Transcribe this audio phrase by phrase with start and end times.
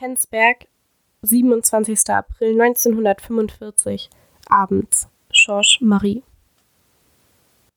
[0.00, 0.66] Penzberg,
[1.20, 2.08] 27.
[2.08, 4.08] April 1945,
[4.48, 5.10] abends.
[5.30, 6.22] Georges Marie.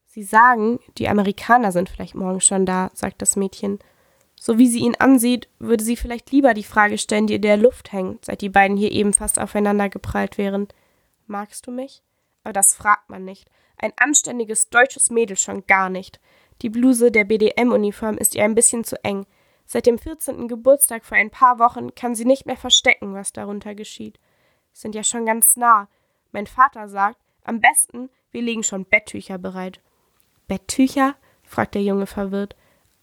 [0.08, 3.80] Sie sagen, die Amerikaner sind vielleicht morgen schon da, sagt das Mädchen.
[4.40, 7.58] So wie sie ihn ansieht, würde sie vielleicht lieber die Frage stellen, die in der
[7.58, 10.70] Luft hängt, seit die beiden hier eben fast aufeinander geprallt wären.
[11.28, 12.04] Magst du mich?
[12.46, 13.50] Aber das fragt man nicht.
[13.76, 16.22] Ein anständiges deutsches Mädel schon gar nicht.
[16.62, 19.26] Die Bluse der BDM-Uniform ist ihr ein bisschen zu eng.
[19.66, 20.48] Seit dem 14.
[20.48, 24.20] Geburtstag vor ein paar Wochen kann sie nicht mehr verstecken, was darunter geschieht.
[24.72, 25.88] Sind ja schon ganz nah.
[26.32, 29.82] Mein Vater sagt, am besten, wir legen schon Betttücher bereit.
[30.48, 31.16] Betttücher?
[31.44, 32.56] fragt der Junge verwirrt.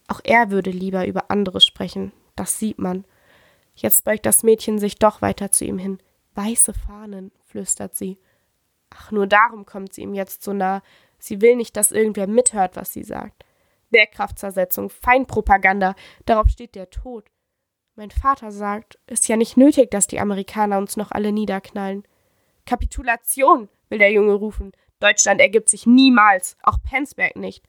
[0.07, 2.11] Auch er würde lieber über andere sprechen.
[2.35, 3.05] Das sieht man.
[3.75, 5.99] Jetzt beugt das Mädchen sich doch weiter zu ihm hin.
[6.35, 8.17] Weiße Fahnen, flüstert sie.
[8.89, 10.81] Ach, nur darum kommt sie ihm jetzt so nah.
[11.17, 13.45] Sie will nicht, dass irgendwer mithört, was sie sagt.
[13.91, 15.95] Wehrkraftzersetzung, Feindpropaganda,
[16.25, 17.25] darauf steht der Tod.
[17.95, 22.03] Mein Vater sagt, ist ja nicht nötig, dass die Amerikaner uns noch alle niederknallen.
[22.65, 24.71] Kapitulation, will der Junge rufen.
[24.99, 27.65] Deutschland ergibt sich niemals, auch Penzberg nicht.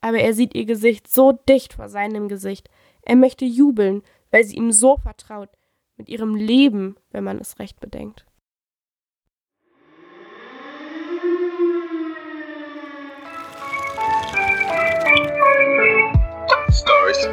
[0.00, 2.68] Aber er sieht ihr Gesicht so dicht vor seinem Gesicht.
[3.02, 5.50] Er möchte jubeln, weil sie ihm so vertraut,
[5.96, 8.26] mit ihrem Leben, wenn man es recht bedenkt.
[16.74, 17.28] Stories.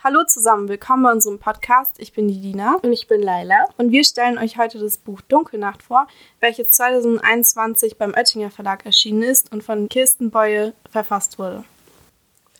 [0.00, 1.98] Hallo zusammen, willkommen bei unserem Podcast.
[1.98, 2.76] Ich bin die Dina.
[2.82, 3.64] Und ich bin Laila.
[3.76, 6.06] Und wir stellen euch heute das Buch Dunkelnacht vor,
[6.38, 11.64] welches 2021 beim Oettinger Verlag erschienen ist und von Kirsten Beue verfasst wurde.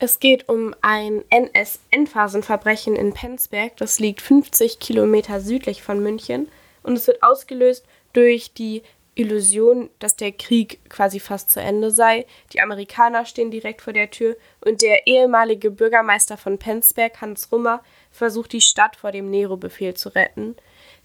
[0.00, 3.76] Es geht um ein NS-Endphasenverbrechen in Penzberg.
[3.76, 6.48] Das liegt 50 Kilometer südlich von München.
[6.82, 8.82] Und es wird ausgelöst durch die
[9.18, 12.24] Illusion, dass der Krieg quasi fast zu Ende sei.
[12.52, 17.82] Die Amerikaner stehen direkt vor der Tür und der ehemalige Bürgermeister von Penzberg, Hans Rummer,
[18.12, 20.54] versucht die Stadt vor dem Nero-Befehl zu retten,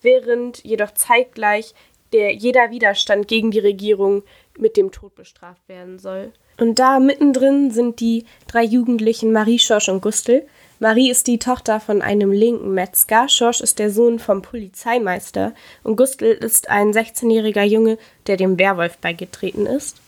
[0.01, 1.73] während jedoch zeitgleich
[2.13, 4.23] der jeder Widerstand gegen die Regierung
[4.59, 6.31] mit dem Tod bestraft werden soll.
[6.59, 10.45] Und da mittendrin sind die drei Jugendlichen Marie, Schorsch und Gustl,
[10.83, 15.95] Marie ist die Tochter von einem linken Metzger, Schorsch ist der Sohn vom Polizeimeister und
[15.95, 20.01] Gustl ist ein 16-jähriger Junge, der dem Werwolf beigetreten ist.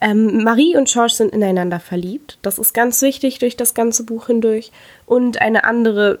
[0.00, 2.38] Ähm, Marie und Schorsch sind ineinander verliebt.
[2.42, 4.70] Das ist ganz wichtig durch das ganze Buch hindurch.
[5.04, 6.20] Und eine andere,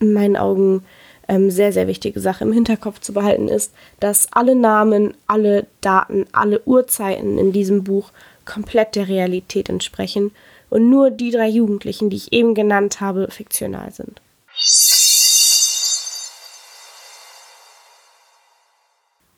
[0.00, 0.82] in meinen Augen,
[1.28, 6.26] ähm, sehr, sehr wichtige Sache im Hinterkopf zu behalten ist, dass alle Namen, alle Daten,
[6.32, 8.10] alle Uhrzeiten in diesem Buch
[8.44, 10.32] komplett der Realität entsprechen
[10.70, 14.20] und nur die drei Jugendlichen, die ich eben genannt habe, fiktional sind.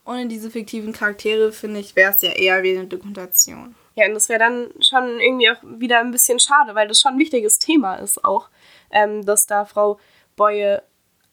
[0.05, 3.75] Ohne diese fiktiven Charaktere, finde ich, wäre es ja eher wie eine Dokumentation.
[3.95, 7.13] Ja, und das wäre dann schon irgendwie auch wieder ein bisschen schade, weil das schon
[7.13, 8.49] ein wichtiges Thema ist auch,
[8.91, 9.99] ähm, dass da Frau
[10.35, 10.81] Boye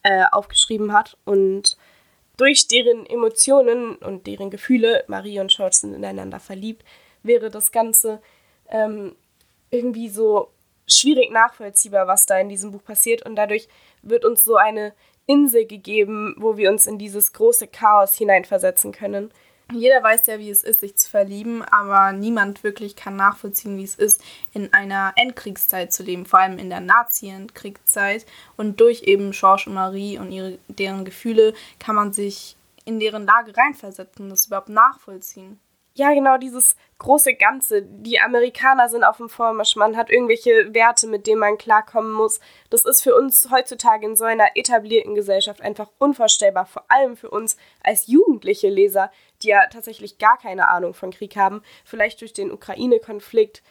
[0.03, 1.77] äh, aufgeschrieben hat und
[2.37, 6.85] durch deren Emotionen und deren Gefühle, Marie und George sind ineinander verliebt,
[7.23, 8.23] wäre das Ganze
[8.71, 9.15] ähm,
[9.71, 10.51] irgendwie so
[10.87, 13.25] schwierig nachvollziehbar, was da in diesem Buch passiert.
[13.25, 13.69] Und dadurch
[14.03, 14.93] wird uns so eine
[15.27, 19.31] Insel gegeben, wo wir uns in dieses große Chaos hineinversetzen können.
[19.73, 23.85] Jeder weiß ja, wie es ist, sich zu verlieben, aber niemand wirklich kann nachvollziehen, wie
[23.85, 24.21] es ist,
[24.53, 28.27] in einer Endkriegszeit zu leben, vor allem in der Nazi-Endkriegszeit.
[28.57, 33.27] Und durch eben Georges und Marie und ihre, deren Gefühle kann man sich in deren
[33.27, 35.61] Lage reinversetzen, das überhaupt nachvollziehen
[35.95, 37.83] ja, genau dieses große Ganze.
[37.83, 42.41] Die Amerikaner sind auf dem Vormarsch, man hat irgendwelche Werte, mit denen man klarkommen muss.
[42.71, 47.31] Das ist für uns heutzutage in so einer etablierten Gesellschaft einfach unvorstellbar, vor allem für
[47.31, 49.11] uns als jugendliche Leser,
[49.43, 51.63] die ja tatsächlich gar keine Ahnung von Krieg haben.
[51.85, 53.63] Vielleicht durch den Ukraine-Konflikt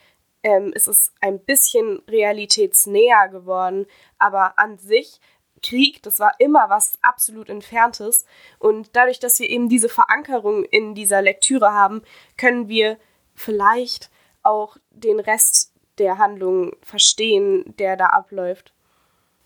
[0.44, 3.86] ähm, ist es ein bisschen realitätsnäher geworden,
[4.18, 5.20] aber an sich
[5.62, 8.26] Krieg, das war immer was absolut Entferntes.
[8.58, 12.02] Und dadurch, dass wir eben diese Verankerung in dieser Lektüre haben,
[12.38, 12.98] können wir
[13.36, 14.10] vielleicht
[14.44, 18.74] auch den Rest der Handlung verstehen, der da abläuft.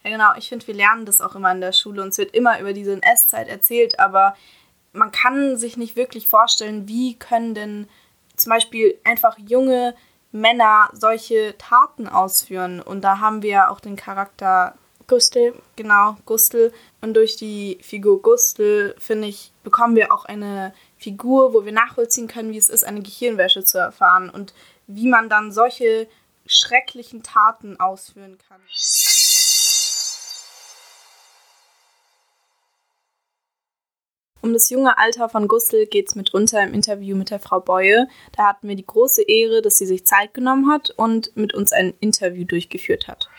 [0.03, 0.31] Ja, genau.
[0.37, 2.01] Ich finde, wir lernen das auch immer in der Schule.
[2.01, 4.35] Uns wird immer über diese NS-Zeit erzählt, aber
[4.91, 7.89] man kann sich nicht wirklich vorstellen, wie können denn
[8.35, 9.95] zum Beispiel einfach junge
[10.31, 12.81] Männer solche Taten ausführen.
[12.81, 14.75] Und da haben wir auch den Charakter
[15.13, 15.53] Gustel.
[15.75, 16.73] Genau, Gustel.
[16.99, 22.27] Und durch die Figur Gustel, finde ich, bekommen wir auch eine Figur, wo wir nachvollziehen
[22.27, 24.55] können, wie es ist, eine Gehirnwäsche zu erfahren und
[24.87, 26.07] wie man dann solche
[26.47, 28.59] schrecklichen Taten ausführen kann.
[34.41, 38.07] Um das junge Alter von Gustl geht es mitunter im Interview mit der Frau Beue.
[38.35, 41.71] Da hatten wir die große Ehre, dass sie sich Zeit genommen hat und mit uns
[41.71, 43.29] ein Interview durchgeführt hat.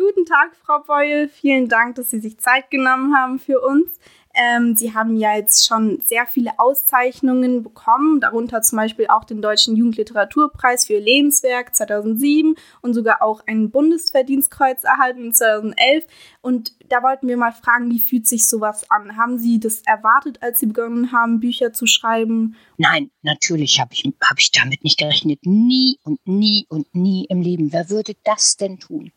[0.00, 1.28] Guten Tag, Frau Beue.
[1.28, 4.00] Vielen Dank, dass Sie sich Zeit genommen haben für uns.
[4.34, 9.42] Ähm, sie haben ja jetzt schon sehr viele Auszeichnungen bekommen, darunter zum Beispiel auch den
[9.42, 16.06] Deutschen Jugendliteraturpreis für Ihr Lebenswerk 2007 und sogar auch ein Bundesverdienstkreuz erhalten 2011.
[16.42, 19.16] Und da wollten wir mal fragen, wie fühlt sich sowas an?
[19.16, 22.56] Haben Sie das erwartet, als Sie begonnen haben, Bücher zu schreiben?
[22.78, 25.40] Nein, natürlich habe ich, hab ich damit nicht gerechnet.
[25.44, 27.72] Nie und nie und nie im Leben.
[27.72, 29.12] Wer würde das denn tun?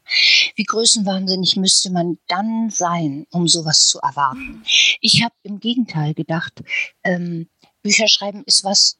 [0.55, 4.63] Wie größenwahnsinnig müsste man dann sein, um sowas zu erwarten?
[5.05, 6.63] Ich habe im Gegenteil gedacht,
[7.03, 7.49] ähm,
[7.81, 8.97] Bücher schreiben ist was,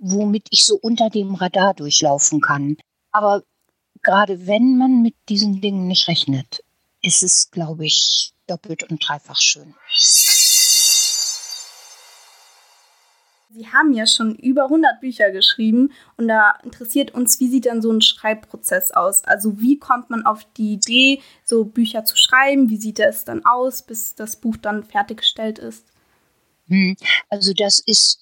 [0.00, 2.78] womit ich so unter dem Radar durchlaufen kann.
[3.12, 3.42] Aber
[4.02, 6.64] gerade wenn man mit diesen Dingen nicht rechnet,
[7.02, 9.74] ist es, glaube ich, doppelt und dreifach schön.
[13.58, 17.82] Sie haben ja schon über 100 Bücher geschrieben und da interessiert uns, wie sieht dann
[17.82, 19.24] so ein Schreibprozess aus?
[19.24, 22.68] Also wie kommt man auf die Idee, so Bücher zu schreiben?
[22.68, 25.84] Wie sieht es dann aus, bis das Buch dann fertiggestellt ist?
[26.68, 26.96] Hm,
[27.30, 28.20] also das ist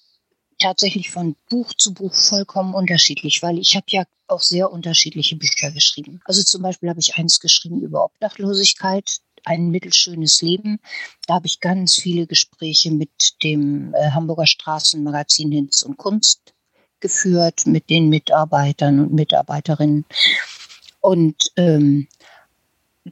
[0.59, 5.69] tatsächlich von Buch zu Buch vollkommen unterschiedlich, weil ich habe ja auch sehr unterschiedliche Bücher
[5.69, 6.19] geschrieben.
[6.25, 10.79] Also zum Beispiel habe ich eins geschrieben über Obdachlosigkeit ein mittelschönes Leben.
[11.25, 16.53] Da habe ich ganz viele Gespräche mit dem äh, Hamburger Straßenmagazin Hinz und Kunst
[16.99, 20.05] geführt, mit den Mitarbeitern und Mitarbeiterinnen.
[20.99, 22.07] Und ähm,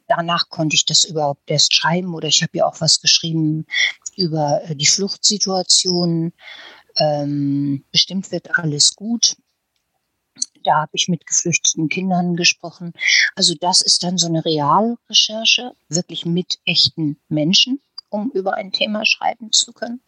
[0.08, 3.66] danach konnte ich das überhaupt erst schreiben oder ich habe ja auch was geschrieben
[4.18, 6.34] über äh, die Fluchtsituation.
[6.98, 9.38] Ähm, bestimmt wird alles gut.
[10.66, 12.94] Da habe ich mit geflüchteten Kindern gesprochen.
[13.36, 19.06] Also das ist dann so eine Realrecherche, wirklich mit echten Menschen, um über ein Thema
[19.06, 20.02] schreiben zu können.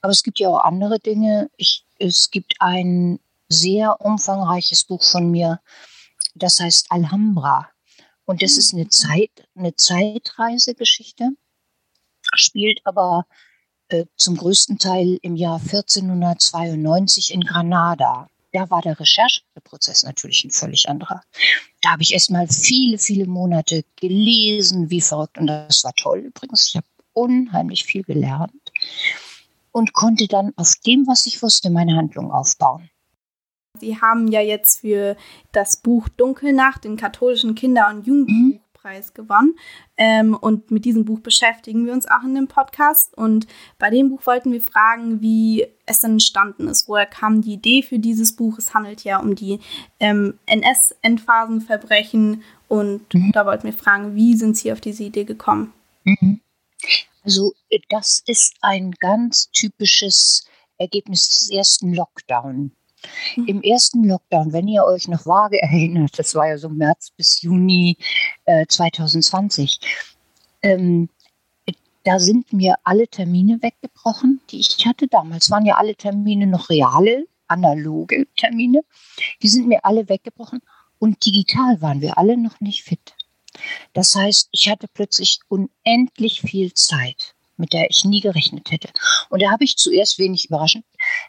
[0.00, 1.50] Aber es gibt ja auch andere Dinge.
[1.56, 5.60] Ich, es gibt ein sehr umfangreiches Buch von mir,
[6.34, 7.68] das heißt Alhambra.
[8.24, 11.30] Und das ist eine Zeit, eine Zeitreisegeschichte,
[12.34, 13.26] spielt aber
[13.88, 20.50] äh, zum größten Teil im Jahr 1492 in Granada da war der Rechercheprozess natürlich ein
[20.50, 21.22] völlig anderer.
[21.82, 25.38] Da habe ich erst mal viele, viele Monate gelesen, wie verrückt.
[25.38, 26.68] Und das war toll übrigens.
[26.68, 28.72] Ich habe unheimlich viel gelernt
[29.72, 32.90] und konnte dann auf dem, was ich wusste, meine Handlung aufbauen.
[33.78, 35.16] Sie haben ja jetzt für
[35.52, 38.59] das Buch Dunkelnacht den katholischen Kinder- und Jugendbuch mhm.
[38.80, 39.56] Preis gewonnen.
[39.96, 43.16] Ähm, und mit diesem Buch beschäftigen wir uns auch in dem Podcast.
[43.16, 43.46] Und
[43.78, 46.88] bei dem Buch wollten wir fragen, wie es dann entstanden ist.
[46.88, 48.58] Woher kam die Idee für dieses Buch?
[48.58, 49.60] Es handelt ja um die
[49.98, 52.42] ähm, NS-Endphasenverbrechen.
[52.68, 53.32] Und mhm.
[53.32, 55.72] da wollten wir fragen, wie sind Sie auf diese Idee gekommen?
[56.04, 56.40] Mhm.
[57.22, 57.52] Also
[57.90, 60.46] das ist ein ganz typisches
[60.78, 62.72] Ergebnis des ersten Lockdown.
[63.36, 63.46] Mhm.
[63.46, 67.42] Im ersten Lockdown, wenn ihr euch noch vage erinnert, das war ja so März bis
[67.42, 67.96] Juni
[68.44, 69.80] äh, 2020,
[70.62, 71.08] ähm,
[72.04, 75.06] da sind mir alle Termine weggebrochen, die ich hatte.
[75.06, 78.82] Damals waren ja alle Termine noch reale, analoge Termine.
[79.42, 80.62] Die sind mir alle weggebrochen
[80.98, 83.14] und digital waren wir alle noch nicht fit.
[83.92, 88.88] Das heißt, ich hatte plötzlich unendlich viel Zeit, mit der ich nie gerechnet hätte.
[89.28, 90.84] Und da habe ich zuerst wenig überraschend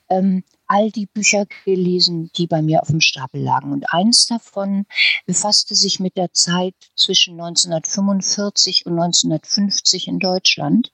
[0.10, 3.74] ähm, all die Bücher gelesen, die bei mir auf dem Stapel lagen.
[3.74, 4.86] Und eins davon
[5.26, 10.94] befasste sich mit der Zeit zwischen 1945 und 1950 in Deutschland.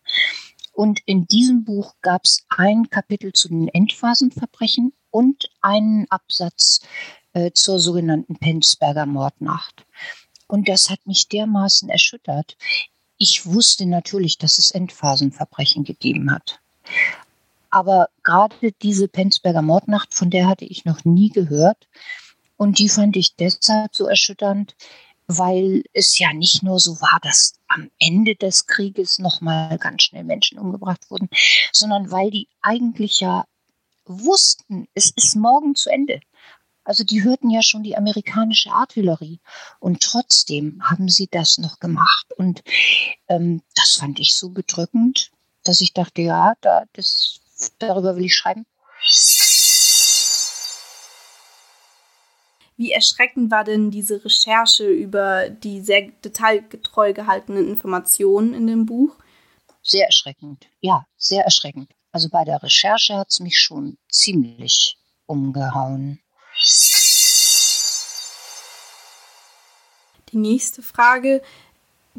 [0.73, 6.81] Und in diesem Buch gab es ein Kapitel zu den Endphasenverbrechen und einen Absatz
[7.33, 9.85] äh, zur sogenannten Penzberger Mordnacht.
[10.47, 12.57] Und das hat mich dermaßen erschüttert.
[13.17, 16.59] Ich wusste natürlich, dass es Endphasenverbrechen gegeben hat.
[17.69, 21.87] Aber gerade diese Penzberger Mordnacht, von der hatte ich noch nie gehört.
[22.55, 24.75] Und die fand ich deshalb so erschütternd,
[25.27, 30.23] weil es ja nicht nur so war, dass am Ende des Krieges nochmal ganz schnell
[30.23, 31.29] Menschen umgebracht wurden,
[31.73, 33.45] sondern weil die eigentlich ja
[34.05, 36.21] wussten, es ist morgen zu Ende.
[36.87, 39.41] Also die hörten ja schon die amerikanische Artillerie
[39.81, 42.31] und trotzdem haben sie das noch gemacht.
[42.37, 42.63] Und
[43.27, 45.31] ähm, das fand ich so bedrückend,
[45.65, 47.41] dass ich dachte, ja, da, das
[47.79, 48.65] darüber will ich schreiben.
[52.77, 59.13] Wie erschreckend war denn diese Recherche über die sehr detailgetreu gehaltenen Informationen in dem Buch?
[59.83, 61.91] Sehr erschreckend, ja, sehr erschreckend.
[62.13, 66.21] Also bei der Recherche hat es mich schon ziemlich umgehauen.
[70.31, 71.41] Die nächste Frage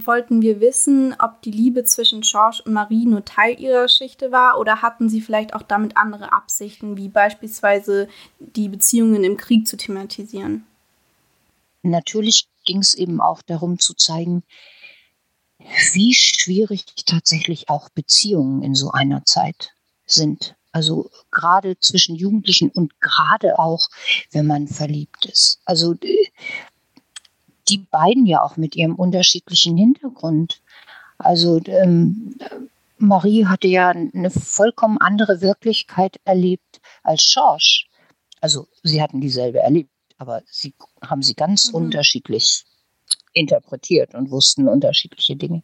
[0.06, 4.58] wollten wir wissen, ob die Liebe zwischen George und Marie nur Teil ihrer Geschichte war
[4.58, 9.76] oder hatten sie vielleicht auch damit andere Absichten, wie beispielsweise die Beziehungen im Krieg zu
[9.76, 10.66] thematisieren.
[11.82, 14.42] Natürlich ging es eben auch darum zu zeigen,
[15.92, 19.72] wie schwierig tatsächlich auch Beziehungen in so einer Zeit
[20.06, 20.54] sind.
[20.72, 23.88] Also gerade zwischen Jugendlichen und gerade auch,
[24.32, 25.60] wenn man verliebt ist.
[25.64, 26.30] Also äh,
[27.68, 30.62] die beiden ja auch mit ihrem unterschiedlichen Hintergrund.
[31.18, 32.36] Also ähm,
[32.98, 37.84] Marie hatte ja eine vollkommen andere Wirklichkeit erlebt als George.
[38.40, 41.76] Also sie hatten dieselbe erlebt, aber sie haben sie ganz mhm.
[41.76, 42.64] unterschiedlich
[43.32, 45.62] interpretiert und wussten unterschiedliche Dinge.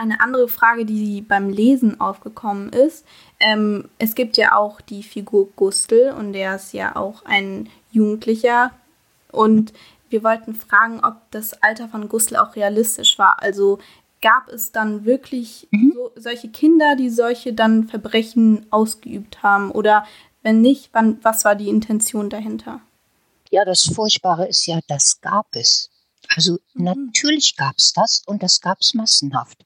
[0.00, 3.04] Eine andere Frage, die beim Lesen aufgekommen ist,
[3.38, 8.70] ähm, es gibt ja auch die Figur Gustl und der ist ja auch ein Jugendlicher
[9.30, 9.74] und
[10.08, 13.42] wir wollten fragen, ob das Alter von Gustl auch realistisch war.
[13.42, 13.78] Also
[14.22, 15.92] gab es dann wirklich mhm.
[15.94, 19.70] so, solche Kinder, die solche dann Verbrechen ausgeübt haben?
[19.70, 20.06] Oder
[20.42, 22.80] wenn nicht, wann, was war die Intention dahinter?
[23.50, 25.90] Ja, das Furchtbare ist ja, das gab es.
[26.28, 26.84] Also mhm.
[26.84, 29.64] natürlich gab es das und das gab es massenhaft.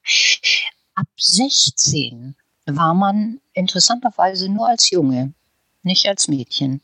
[0.95, 2.35] Ab 16
[2.65, 5.33] war man interessanterweise nur als Junge,
[5.83, 6.81] nicht als Mädchen,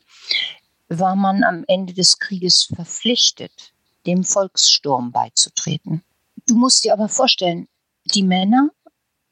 [0.88, 3.72] war man am Ende des Krieges verpflichtet,
[4.06, 6.02] dem Volkssturm beizutreten.
[6.46, 7.68] Du musst dir aber vorstellen,
[8.04, 8.70] die Männer,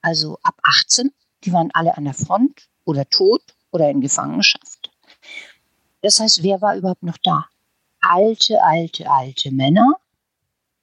[0.01, 1.13] also ab 18,
[1.45, 4.91] die waren alle an der Front oder tot oder in Gefangenschaft.
[6.03, 7.47] Das heißt, wer war überhaupt noch da?
[8.01, 10.00] Alte, alte, alte Männer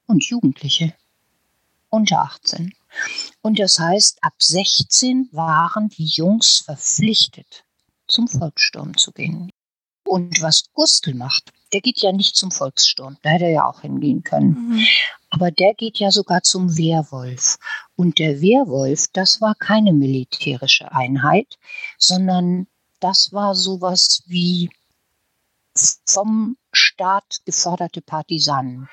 [0.08, 0.94] und Jugendliche
[1.90, 2.74] unter 18.
[3.42, 7.64] Und das heißt, ab 16 waren die Jungs verpflichtet,
[8.06, 9.50] zum Volkssturm zu gehen.
[10.04, 13.82] Und was Gustl macht, der geht ja nicht zum Volkssturm, da hätte er ja auch
[13.82, 14.70] hingehen können.
[14.70, 14.86] Mhm.
[15.30, 17.58] Aber der geht ja sogar zum Wehrwolf.
[17.94, 21.58] Und der Wehrwolf, das war keine militärische Einheit,
[21.98, 22.66] sondern
[23.00, 24.70] das war sowas wie
[26.06, 28.88] vom Staat geförderte Partisanen.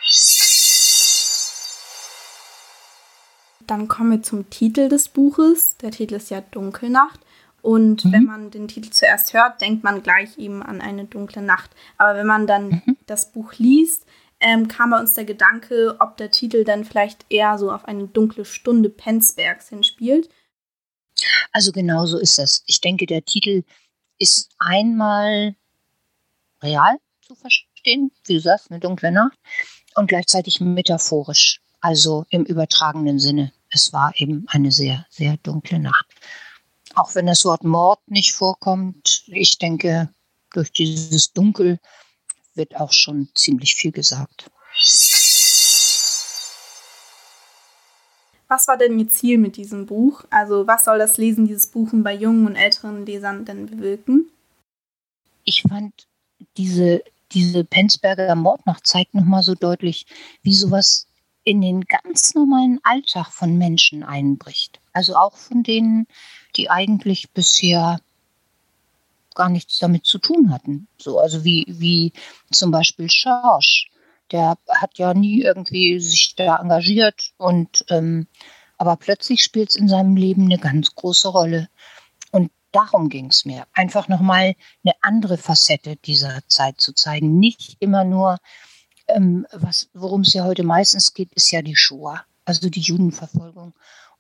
[3.67, 5.77] Dann kommen wir zum Titel des Buches.
[5.77, 7.19] Der Titel ist ja Dunkelnacht.
[7.62, 8.12] Und mhm.
[8.12, 11.72] wenn man den Titel zuerst hört, denkt man gleich eben an eine dunkle Nacht.
[11.98, 12.98] Aber wenn man dann mhm.
[13.07, 14.05] das Buch liest,
[14.39, 18.07] ähm, kam bei uns der Gedanke, ob der Titel dann vielleicht eher so auf eine
[18.07, 20.29] dunkle Stunde Penzbergs hinspielt.
[21.51, 22.63] Also genau so ist das.
[22.67, 23.63] Ich denke, der Titel
[24.19, 25.55] ist einmal
[26.62, 29.38] real zu verstehen, wie du sagst, eine dunkle Nacht,
[29.95, 33.54] und gleichzeitig metaphorisch, also im übertragenen Sinne.
[33.70, 36.08] Es war eben eine sehr, sehr dunkle Nacht.
[36.96, 40.10] Auch wenn das Wort Mord nicht vorkommt, ich denke,
[40.51, 41.80] durch dieses Dunkel
[42.56, 44.50] wird auch schon ziemlich viel gesagt.
[48.48, 50.24] Was war denn Ihr Ziel mit diesem Buch?
[50.32, 54.32] Also was soll das Lesen dieses Buches bei jungen und älteren Lesern denn bewirken?
[55.44, 56.08] Ich fand
[56.58, 60.08] diese, diese Penzberger Mordnacht zeigt nochmal so deutlich,
[60.42, 61.06] wie sowas
[61.46, 64.82] in den ganz normalen Alltag von Menschen einbricht.
[64.92, 66.08] Also auch von denen,
[66.56, 68.00] die eigentlich bisher
[69.36, 70.88] gar nichts damit zu tun hatten.
[70.98, 72.14] So, also wie, wie
[72.52, 73.90] zum Beispiel Schorsch.
[74.32, 78.28] Der hat ja nie irgendwie sich da engagiert und ähm,
[78.78, 81.70] aber plötzlich spielt es in seinem Leben eine ganz große Rolle.
[82.32, 83.68] Und darum ging es mir.
[83.74, 87.40] Einfach nochmal eine andere Facette dieser Zeit zu zeigen.
[87.40, 88.40] Nicht immer nur,
[89.07, 89.45] ähm,
[89.93, 93.74] worum es ja heute meistens geht, ist ja die Shoah, also die Judenverfolgung.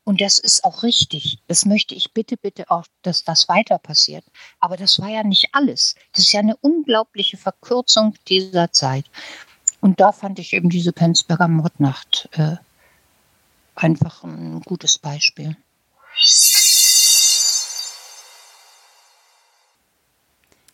[0.03, 1.39] Und das ist auch richtig.
[1.47, 4.23] Das möchte ich bitte, bitte auch, dass das weiter passiert.
[4.59, 5.95] Aber das war ja nicht alles.
[6.13, 9.05] Das ist ja eine unglaubliche Verkürzung dieser Zeit.
[9.81, 12.57] Und da fand ich eben diese Penzberger Mordnacht äh,
[13.73, 15.57] einfach ein gutes Beispiel.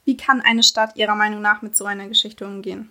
[0.03, 2.89] Wie kann eine Stadt Ihrer Meinung nach mit so einer Geschichte umgehen?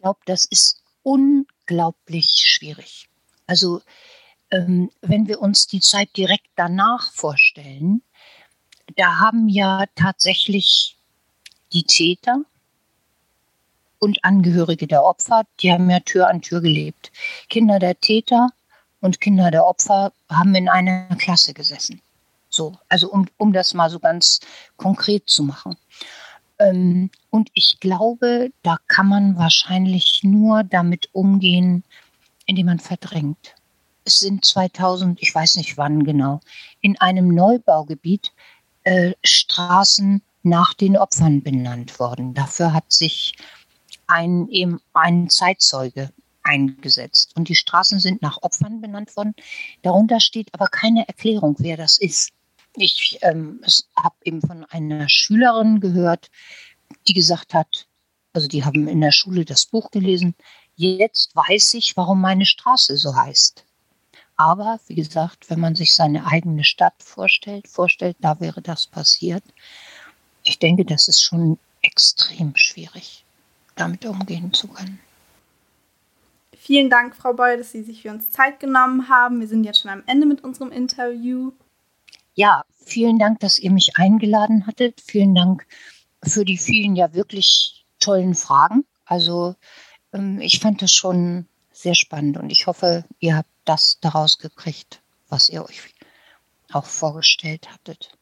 [0.00, 3.08] Glaube, das ist unglaublich schwierig.
[3.46, 3.82] Also
[4.50, 8.02] ähm, wenn wir uns die Zeit direkt danach vorstellen,
[8.96, 10.96] da haben ja tatsächlich
[11.72, 12.42] die Täter
[13.98, 17.12] und Angehörige der Opfer, die haben ja Tür an Tür gelebt.
[17.48, 18.48] Kinder der Täter
[19.00, 22.00] und Kinder der Opfer haben in einer Klasse gesessen.
[22.48, 24.40] So, also um, um das mal so ganz
[24.76, 25.76] konkret zu machen.
[26.60, 31.82] Ähm, und ich glaube, da kann man wahrscheinlich nur damit umgehen,
[32.46, 33.56] indem man verdrängt
[34.04, 36.40] es sind 2000, ich weiß nicht wann genau,
[36.80, 38.32] in einem Neubaugebiet
[38.84, 42.34] äh, Straßen nach den Opfern benannt worden.
[42.34, 43.34] Dafür hat sich
[44.06, 46.10] ein, eben ein Zeitzeuge
[46.42, 47.36] eingesetzt.
[47.36, 49.34] Und die Straßen sind nach Opfern benannt worden.
[49.82, 52.30] Darunter steht aber keine Erklärung, wer das ist.
[52.76, 53.60] Ich ähm,
[53.96, 56.30] habe eben von einer Schülerin gehört,
[57.08, 57.86] die gesagt hat,
[58.32, 60.34] also die haben in der Schule das Buch gelesen,
[60.76, 63.64] jetzt weiß ich, warum meine Straße so heißt.
[64.36, 69.44] Aber wie gesagt, wenn man sich seine eigene Stadt vorstellt, vorstellt, da wäre das passiert,
[70.44, 73.24] ich denke, das ist schon extrem schwierig,
[73.76, 75.00] damit umgehen zu können.
[76.56, 79.40] Vielen Dank, Frau Boy, dass Sie sich für uns Zeit genommen haben.
[79.40, 81.52] Wir sind jetzt schon am Ende mit unserem Interview.
[82.34, 85.00] Ja, vielen Dank, dass ihr mich eingeladen hattet.
[85.00, 85.66] Vielen Dank
[86.22, 88.84] für die vielen ja wirklich tollen Fragen.
[89.04, 89.56] Also
[90.12, 95.00] ähm, ich fand das schon sehr spannend und ich hoffe, ihr habt das daraus gekriegt,
[95.28, 95.80] was ihr euch
[96.72, 98.12] auch vorgestellt hattet.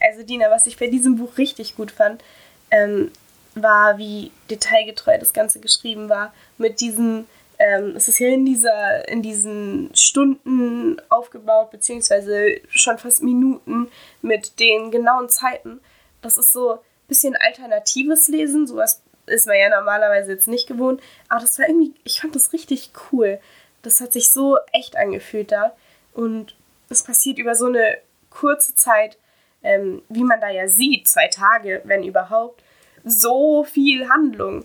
[0.00, 2.22] Also Dina, was ich bei diesem Buch richtig gut fand,
[2.70, 3.10] ähm,
[3.54, 6.32] war, wie detailgetreu das Ganze geschrieben war.
[6.58, 7.26] Mit diesen,
[7.58, 13.90] ähm, es ist ja in, dieser, in diesen Stunden aufgebaut, beziehungsweise schon fast Minuten
[14.22, 15.80] mit den genauen Zeiten.
[16.22, 21.00] Das ist so ein bisschen alternatives Lesen, sowas ist man ja normalerweise jetzt nicht gewohnt.
[21.28, 23.40] Aber das war irgendwie, ich fand das richtig cool.
[23.82, 25.74] Das hat sich so echt angefühlt da.
[26.12, 26.56] Und
[26.88, 27.98] es passiert über so eine
[28.30, 29.16] kurze Zeit,
[29.62, 32.62] ähm, wie man da ja sieht, zwei Tage, wenn überhaupt
[33.04, 34.64] so viel Handlung.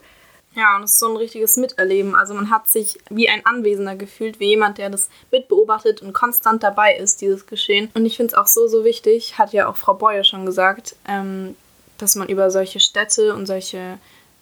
[0.53, 2.13] Ja, und es ist so ein richtiges Miterleben.
[2.13, 6.61] Also man hat sich wie ein Anwesender gefühlt, wie jemand, der das mitbeobachtet und konstant
[6.61, 7.89] dabei ist, dieses Geschehen.
[7.93, 10.95] Und ich finde es auch so, so wichtig, hat ja auch Frau Beuer schon gesagt,
[11.07, 11.55] ähm,
[11.97, 13.97] dass man über solche Städte und solche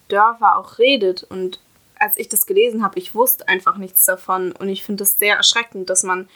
[0.07, 1.23] Dörfer auch redet.
[1.23, 1.59] Und
[1.99, 4.51] als ich das gelesen habe, ich wusste einfach nichts davon.
[4.51, 6.27] Und ich finde es sehr erschreckend, dass man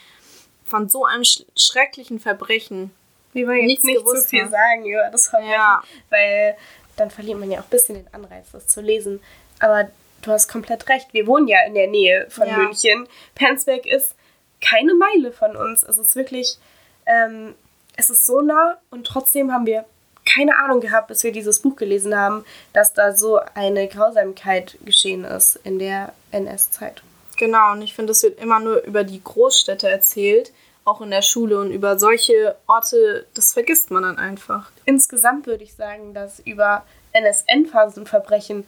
[0.64, 2.92] von so einem sch schrecklichen Verbrechen
[3.34, 5.82] wie wir jetzt nicht so viel sagen über das Verbrechen, ja.
[6.08, 6.56] weil
[6.96, 9.20] dann verliert man ja auch ein bisschen den Anreiz, das zu lesen.
[9.60, 9.88] Aber
[10.22, 11.12] du hast komplett recht.
[11.12, 12.56] Wir wohnen ja in der Nähe von ja.
[12.56, 13.06] München.
[13.34, 14.14] Penzberg ist
[14.60, 15.82] keine Meile von uns.
[15.82, 16.58] Es ist wirklich,
[17.06, 17.54] ähm,
[17.96, 19.84] es ist so nah und trotzdem haben wir
[20.26, 25.24] keine Ahnung gehabt, bis wir dieses Buch gelesen haben, dass da so eine Grausamkeit geschehen
[25.24, 27.02] ist in der NS-Zeit.
[27.36, 30.52] Genau, und ich finde, es wird immer nur über die Großstädte erzählt,
[30.84, 34.70] auch in der Schule und über solche Orte, das vergisst man dann einfach.
[34.84, 38.64] Insgesamt würde ich sagen, dass über NSN-Phasenverbrechen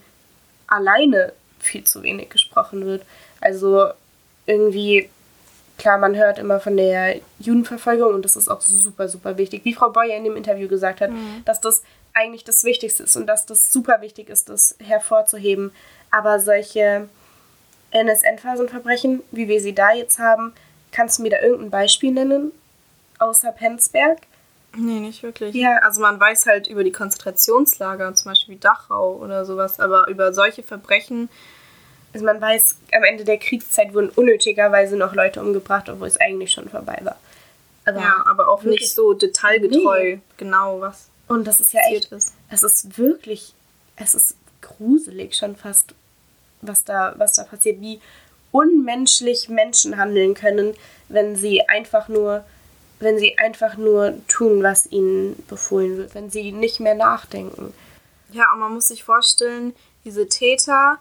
[0.67, 3.05] alleine viel zu wenig gesprochen wird.
[3.41, 3.89] Also
[4.47, 5.09] irgendwie,
[5.79, 9.65] klar, man hört immer von der Judenverfolgung und das ist auch super, super wichtig.
[9.65, 11.43] Wie Frau Boyer in dem Interview gesagt hat, mhm.
[11.45, 11.83] dass das
[12.15, 15.73] eigentlich das Wichtigste ist und dass das super wichtig ist, das hervorzuheben.
[16.11, 17.09] Aber solche
[17.93, 20.55] NSN-Phasenverbrechen, wie wir sie da jetzt haben,
[20.97, 22.53] Kannst du mir da irgendein Beispiel nennen?
[23.19, 24.19] Außer Penzberg?
[24.77, 25.55] Nee, nicht wirklich.
[25.55, 25.79] Ja.
[25.79, 30.33] Also man weiß halt über die Konzentrationslager, zum Beispiel wie Dachau oder sowas, aber über
[30.33, 31.29] solche Verbrechen.
[32.13, 36.53] Also man weiß, am Ende der Kriegszeit wurden unnötigerweise noch Leute umgebracht, obwohl es eigentlich
[36.53, 37.17] schon vorbei war.
[37.85, 40.21] Aber ja, aber auch nicht so detailgetreu, nee.
[40.37, 41.09] genau was.
[41.29, 42.35] Und das ist ja echt, ist.
[42.51, 43.55] es ist wirklich,
[43.97, 45.95] es ist gruselig schon fast,
[46.63, 48.01] was da, was da passiert, wie
[48.51, 50.75] unmenschlich Menschen handeln können,
[51.09, 52.45] wenn sie einfach nur
[52.99, 57.75] wenn sie einfach nur tun, was ihnen befohlen wird, wenn sie nicht mehr nachdenken.
[58.31, 60.99] Ja, und man muss sich vorstellen, diese Täter,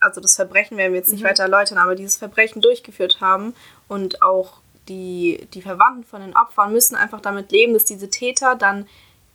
[0.00, 1.28] also das Verbrechen werden wir jetzt nicht mhm.
[1.28, 3.54] weiter erläutern, aber dieses Verbrechen durchgeführt haben
[3.88, 8.56] und auch die, die Verwandten von den Opfern müssen einfach damit leben, dass diese Täter
[8.56, 8.88] dann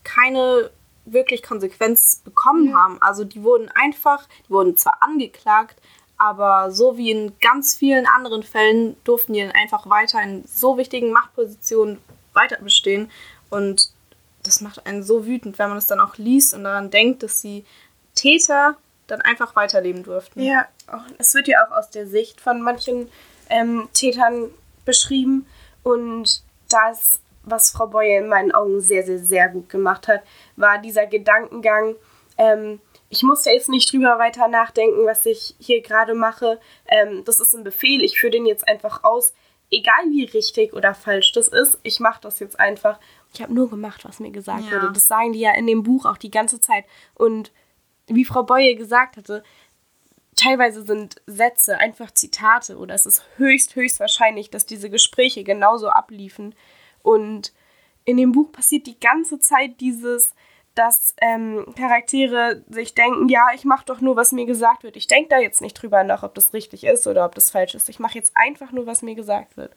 [0.03, 0.71] keine
[1.05, 2.75] wirklich Konsequenz bekommen ja.
[2.75, 3.01] haben.
[3.01, 5.81] Also die wurden einfach, die wurden zwar angeklagt,
[6.17, 10.77] aber so wie in ganz vielen anderen Fällen durften die dann einfach weiter in so
[10.77, 11.99] wichtigen Machtpositionen
[12.33, 13.11] weiter bestehen.
[13.49, 13.91] Und
[14.43, 17.41] das macht einen so wütend, wenn man es dann auch liest und daran denkt, dass
[17.41, 17.65] die
[18.15, 18.77] Täter
[19.07, 20.41] dann einfach weiterleben durften.
[20.41, 20.67] Ja,
[21.17, 23.09] es wird ja auch aus der Sicht von manchen
[23.49, 24.49] ähm, Tätern
[24.85, 25.45] beschrieben.
[25.83, 30.21] Und das, was Frau Boye in meinen Augen sehr, sehr, sehr gut gemacht hat,
[30.55, 31.95] war dieser Gedankengang,
[32.37, 36.59] ähm, ich muss da jetzt nicht drüber weiter nachdenken, was ich hier gerade mache.
[36.87, 39.33] Ähm, das ist ein Befehl, ich führe den jetzt einfach aus.
[39.69, 42.99] Egal wie richtig oder falsch das ist, ich mache das jetzt einfach.
[43.33, 44.71] Ich habe nur gemacht, was mir gesagt ja.
[44.71, 44.93] wurde.
[44.93, 46.85] Das sagen die ja in dem Buch auch die ganze Zeit.
[47.15, 47.51] Und
[48.07, 49.43] wie Frau Boye gesagt hatte,
[50.35, 55.89] teilweise sind Sätze einfach Zitate oder es ist höchst, höchst wahrscheinlich, dass diese Gespräche genauso
[55.89, 56.55] abliefen.
[57.03, 57.53] Und
[58.05, 60.33] in dem Buch passiert die ganze Zeit dieses,
[60.77, 64.95] dass ähm, Charaktere sich denken, ja, ich mache doch nur, was mir gesagt wird.
[64.95, 67.73] Ich denke da jetzt nicht drüber nach, ob das richtig ist oder ob das falsch
[67.73, 67.89] ist.
[67.89, 69.73] Ich mache jetzt einfach nur, was mir gesagt wird.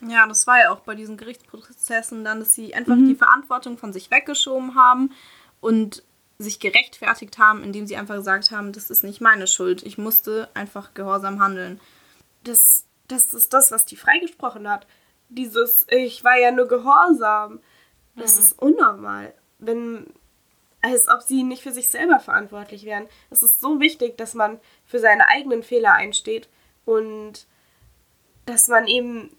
[0.00, 3.06] Ja, das war ja auch bei diesen Gerichtsprozessen dann, dass sie einfach mhm.
[3.06, 5.12] die Verantwortung von sich weggeschoben haben
[5.60, 6.02] und
[6.38, 9.84] sich gerechtfertigt haben, indem sie einfach gesagt haben, das ist nicht meine Schuld.
[9.84, 11.80] Ich musste einfach gehorsam handeln.
[12.42, 14.86] Das, das ist das, was die freigesprochen hat.
[15.28, 17.60] Dieses, ich war ja nur gehorsam.
[18.16, 18.40] Das mhm.
[18.40, 19.34] ist unnormal.
[19.58, 20.06] Wenn,
[20.82, 23.06] als ob sie nicht für sich selber verantwortlich wären.
[23.30, 26.48] Es ist so wichtig, dass man für seine eigenen Fehler einsteht
[26.84, 27.46] und
[28.46, 29.30] dass man eben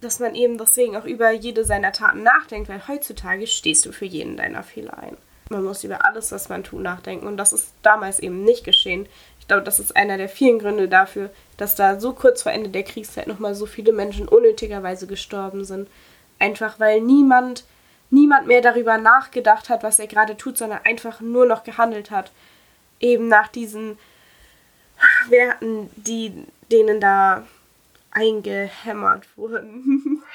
[0.00, 4.04] dass man eben deswegen auch über jede seiner Taten nachdenkt, weil heutzutage stehst du für
[4.04, 5.16] jeden deiner Fehler ein.
[5.48, 9.06] Man muss über alles, was man tut, nachdenken und das ist damals eben nicht geschehen.
[9.40, 12.68] Ich glaube, das ist einer der vielen Gründe dafür, dass da so kurz vor Ende
[12.68, 15.88] der Kriegszeit nochmal so viele Menschen unnötigerweise gestorben sind.
[16.38, 17.64] Einfach weil niemand
[18.10, 22.30] niemand mehr darüber nachgedacht hat, was er gerade tut, sondern einfach nur noch gehandelt hat.
[23.00, 23.98] Eben nach diesen
[25.28, 27.46] Werten, die denen da
[28.10, 30.22] eingehämmert wurden.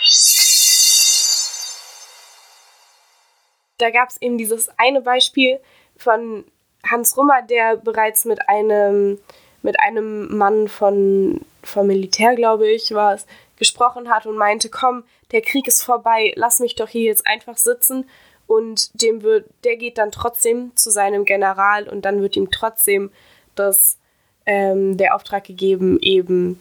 [3.82, 5.60] da gab es eben dieses eine Beispiel
[5.98, 6.46] von
[6.90, 9.20] Hans Rummer, der bereits mit einem,
[9.62, 13.26] mit einem Mann von, vom Militär, glaube ich, war es,
[13.62, 17.58] gesprochen hat und meinte, komm, der Krieg ist vorbei, lass mich doch hier jetzt einfach
[17.58, 18.10] sitzen.
[18.48, 23.12] Und dem wird, der geht dann trotzdem zu seinem General und dann wird ihm trotzdem
[23.54, 24.00] das,
[24.48, 26.60] ähm, der Auftrag gegeben, eben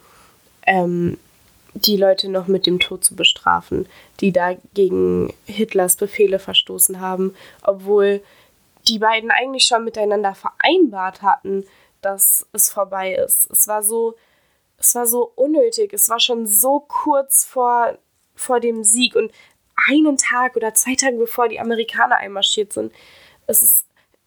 [0.67, 1.19] ähm,
[1.73, 3.89] die Leute noch mit dem Tod zu bestrafen,
[4.21, 8.23] die da gegen Hitlers Befehle verstoßen haben, obwohl
[8.89, 11.65] die beiden eigentlich schon miteinander vereinbart hatten,
[12.03, 13.51] dass es vorbei ist.
[13.51, 14.17] Es war so,
[14.81, 15.93] es war so unnötig.
[15.93, 17.99] Es war schon so kurz vor,
[18.35, 19.31] vor dem Sieg und
[19.89, 22.93] einen Tag oder zwei Tage bevor die Amerikaner einmarschiert sind.
[23.47, 23.87] Es ist,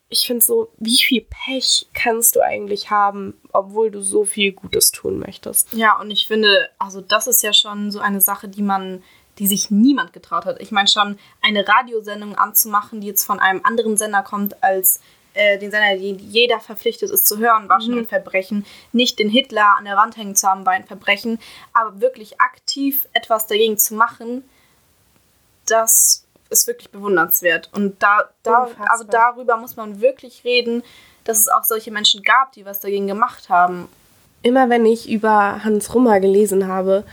[0.10, 4.92] ich finde so, wie viel Pech kannst du eigentlich haben, obwohl du so viel Gutes
[4.92, 5.74] tun möchtest?
[5.74, 9.04] Ja, und ich finde, also das ist ja schon so eine Sache, die man
[9.40, 10.62] die sich niemand getraut hat.
[10.62, 15.00] Ich meine schon, eine Radiosendung anzumachen, die jetzt von einem anderen Sender kommt als
[15.34, 18.00] äh, den Sender, den jeder verpflichtet ist zu hören, war schon mhm.
[18.00, 18.66] ein Verbrechen.
[18.92, 21.40] Nicht den Hitler an der Wand hängen zu haben, war ein Verbrechen.
[21.74, 24.44] Aber wirklich aktiv etwas dagegen zu machen,
[25.66, 27.70] das ist wirklich bewundernswert.
[27.74, 30.84] Und da, da also darüber muss man wirklich reden,
[31.24, 33.88] dass es auch solche Menschen gab, die was dagegen gemacht haben.
[34.42, 37.06] Immer wenn ich über Hans Rummer gelesen habe,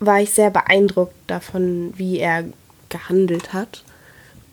[0.00, 2.44] war ich sehr beeindruckt davon, wie er
[2.88, 3.84] gehandelt hat.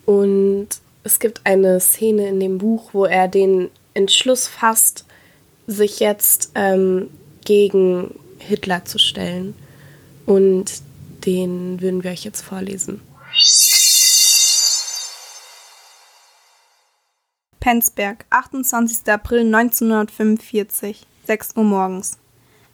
[0.05, 0.69] Und
[1.03, 5.05] es gibt eine Szene in dem Buch, wo er den Entschluss fasst,
[5.67, 7.09] sich jetzt ähm,
[7.45, 9.55] gegen Hitler zu stellen.
[10.25, 10.81] Und
[11.25, 13.01] den würden wir euch jetzt vorlesen.
[17.59, 19.07] Penzberg, 28.
[19.07, 22.17] April 1945, 6 Uhr morgens.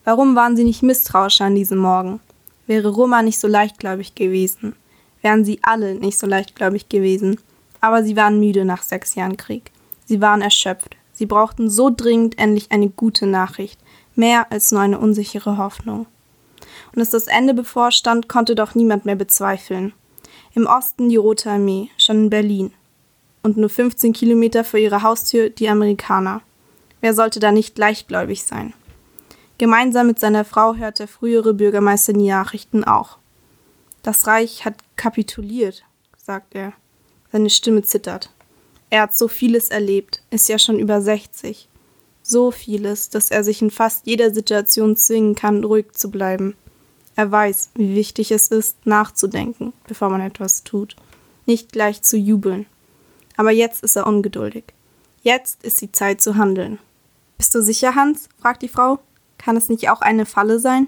[0.05, 2.21] Warum waren Sie nicht misstrauisch an diesem Morgen?
[2.67, 4.75] Wäre Roma nicht so leichtgläubig gewesen?
[5.21, 7.37] Wären Sie alle nicht so leichtgläubig gewesen?
[7.81, 9.71] Aber sie waren müde nach sechs Jahren Krieg.
[10.05, 10.95] Sie waren erschöpft.
[11.13, 13.79] Sie brauchten so dringend endlich eine gute Nachricht,
[14.15, 16.05] mehr als nur eine unsichere Hoffnung.
[16.91, 19.93] Und dass das Ende bevorstand, konnte doch niemand mehr bezweifeln.
[20.53, 22.73] Im Osten die Rote Armee, schon in Berlin.
[23.43, 26.41] Und nur 15 Kilometer vor ihrer Haustür die Amerikaner.
[27.01, 28.73] Wer sollte da nicht leichtgläubig sein?
[29.57, 33.17] Gemeinsam mit seiner Frau hört der frühere Bürgermeister die Nachrichten auch.
[34.03, 35.83] Das Reich hat kapituliert,
[36.15, 36.73] sagt er.
[37.31, 38.29] Seine Stimme zittert.
[38.89, 41.67] Er hat so vieles erlebt, ist ja schon über 60.
[42.23, 46.55] So vieles, dass er sich in fast jeder Situation zwingen kann, ruhig zu bleiben.
[47.15, 50.95] Er weiß, wie wichtig es ist, nachzudenken, bevor man etwas tut,
[51.45, 52.65] nicht gleich zu jubeln.
[53.37, 54.65] Aber jetzt ist er ungeduldig.
[55.21, 56.79] Jetzt ist die Zeit zu handeln.
[57.37, 58.29] Bist du sicher, Hans?
[58.39, 58.99] fragt die Frau.
[59.37, 60.87] Kann es nicht auch eine Falle sein?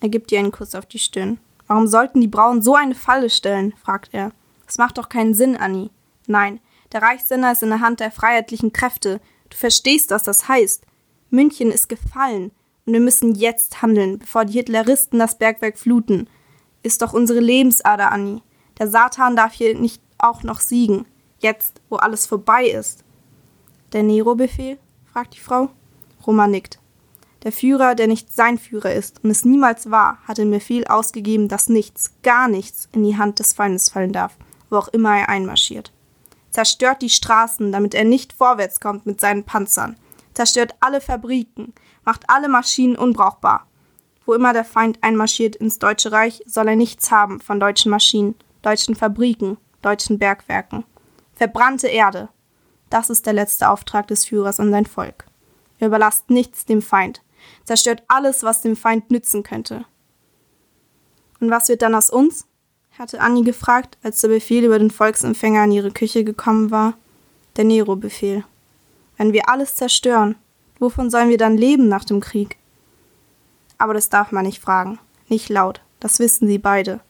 [0.00, 1.38] Er gibt ihr einen Kuss auf die Stirn.
[1.66, 3.72] Warum sollten die Brauen so eine Falle stellen?
[3.82, 4.32] fragt er.
[4.66, 5.90] Das macht doch keinen Sinn, Annie.
[6.26, 6.60] Nein,
[6.92, 9.20] der Reichssender ist in der Hand der freiheitlichen Kräfte.
[9.50, 10.84] Du verstehst, was das heißt.
[11.30, 12.52] München ist gefallen
[12.86, 16.28] und wir müssen jetzt handeln, bevor die Hitleristen das Bergwerk fluten.
[16.82, 18.42] Ist doch unsere Lebensader, Annie.
[18.78, 21.06] Der Satan darf hier nicht auch noch siegen.
[21.40, 23.04] Jetzt, wo alles vorbei ist.
[23.92, 24.78] Der Nero-Befehl?
[25.12, 25.70] fragt die Frau.
[26.26, 26.78] Roma nickt.
[27.42, 31.48] Der Führer, der nicht sein Führer ist und es niemals war, hat den Befehl ausgegeben,
[31.48, 34.36] dass nichts, gar nichts in die Hand des Feindes fallen darf
[34.74, 35.92] wo auch immer er einmarschiert.
[36.50, 39.96] Zerstört die Straßen, damit er nicht vorwärts kommt mit seinen Panzern.
[40.34, 41.72] Zerstört alle Fabriken,
[42.04, 43.66] macht alle Maschinen unbrauchbar.
[44.26, 48.34] Wo immer der Feind einmarschiert ins Deutsche Reich, soll er nichts haben von deutschen Maschinen,
[48.62, 50.84] deutschen Fabriken, deutschen Bergwerken.
[51.34, 52.28] Verbrannte Erde.
[52.90, 55.26] Das ist der letzte Auftrag des Führers an sein Volk.
[55.78, 57.22] Er überlasst nichts dem Feind,
[57.64, 59.84] zerstört alles, was dem Feind nützen könnte.
[61.40, 62.46] Und was wird dann aus uns?
[62.98, 66.94] Hatte Annie gefragt, als der Befehl über den Volksempfänger in ihre Küche gekommen war.
[67.56, 68.44] Der Nero-Befehl.
[69.16, 70.36] Wenn wir alles zerstören,
[70.78, 72.56] wovon sollen wir dann leben nach dem Krieg?
[73.78, 74.98] Aber das darf man nicht fragen.
[75.28, 75.80] Nicht laut.
[76.00, 77.00] Das wissen sie beide.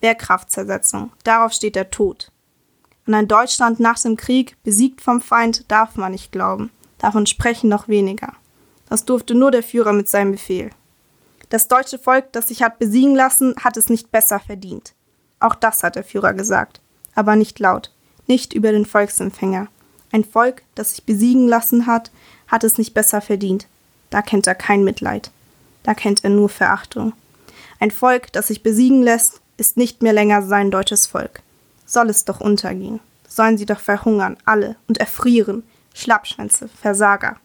[0.00, 1.12] Wehrkraftzersetzung.
[1.24, 2.30] Darauf steht der Tod.
[3.06, 6.70] An ein Deutschland nach dem Krieg, besiegt vom Feind, darf man nicht glauben.
[6.98, 8.32] Davon sprechen noch weniger.
[8.88, 10.70] Das durfte nur der Führer mit seinem Befehl.
[11.48, 14.95] Das deutsche Volk, das sich hat besiegen lassen, hat es nicht besser verdient.
[15.40, 16.80] Auch das hat der Führer gesagt,
[17.14, 17.92] aber nicht laut,
[18.26, 19.68] nicht über den Volksempfänger.
[20.12, 22.10] Ein Volk, das sich besiegen lassen hat,
[22.48, 23.66] hat es nicht besser verdient.
[24.10, 25.30] Da kennt er kein Mitleid.
[25.82, 27.12] Da kennt er nur Verachtung.
[27.80, 31.42] Ein Volk, das sich besiegen lässt, ist nicht mehr länger sein deutsches Volk.
[31.84, 33.00] Soll es doch untergehen.
[33.28, 35.62] Sollen sie doch verhungern, alle, und erfrieren.
[35.94, 37.36] Schlappschwänze, Versager.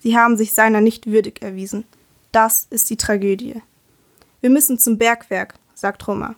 [0.00, 1.84] Sie haben sich seiner nicht würdig erwiesen.
[2.32, 3.62] Das ist die Tragödie.
[4.40, 6.34] Wir müssen zum Bergwerk, sagt Rummer.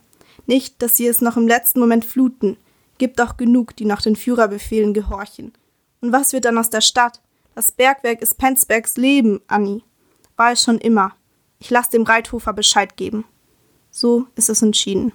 [0.49, 2.57] Nicht, dass sie es noch im letzten Moment fluten.
[2.97, 5.53] Gibt doch genug, die nach den Führerbefehlen gehorchen.
[6.01, 7.21] Und was wird dann aus der Stadt?
[7.53, 9.83] Das Bergwerk ist Penzbergs Leben, Annie.
[10.37, 11.15] War es schon immer.
[11.59, 13.25] Ich lasse dem Reithofer Bescheid geben.
[13.91, 15.13] So ist es entschieden.